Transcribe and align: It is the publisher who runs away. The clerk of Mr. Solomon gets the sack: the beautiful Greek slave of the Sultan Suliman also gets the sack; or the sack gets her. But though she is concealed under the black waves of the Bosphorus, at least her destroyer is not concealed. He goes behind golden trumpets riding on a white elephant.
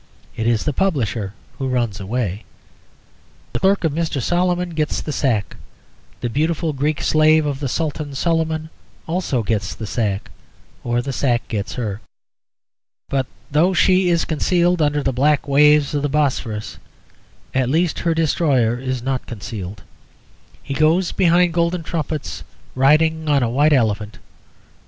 It 0.35 0.47
is 0.47 0.65
the 0.65 0.73
publisher 0.73 1.35
who 1.59 1.67
runs 1.67 1.99
away. 1.99 2.43
The 3.53 3.59
clerk 3.59 3.83
of 3.83 3.91
Mr. 3.93 4.19
Solomon 4.19 4.71
gets 4.71 4.99
the 4.99 5.11
sack: 5.11 5.57
the 6.21 6.27
beautiful 6.27 6.73
Greek 6.73 7.03
slave 7.03 7.45
of 7.45 7.59
the 7.59 7.67
Sultan 7.67 8.15
Suliman 8.15 8.71
also 9.05 9.43
gets 9.43 9.75
the 9.75 9.85
sack; 9.85 10.31
or 10.83 11.03
the 11.03 11.13
sack 11.13 11.47
gets 11.47 11.73
her. 11.73 12.01
But 13.09 13.27
though 13.51 13.75
she 13.75 14.09
is 14.09 14.25
concealed 14.25 14.81
under 14.81 15.03
the 15.03 15.13
black 15.13 15.47
waves 15.47 15.93
of 15.93 16.01
the 16.01 16.09
Bosphorus, 16.09 16.79
at 17.53 17.69
least 17.69 17.99
her 17.99 18.15
destroyer 18.15 18.79
is 18.79 19.03
not 19.03 19.27
concealed. 19.27 19.83
He 20.63 20.73
goes 20.73 21.11
behind 21.11 21.53
golden 21.53 21.83
trumpets 21.83 22.43
riding 22.73 23.29
on 23.29 23.43
a 23.43 23.49
white 23.51 23.71
elephant. 23.71 24.17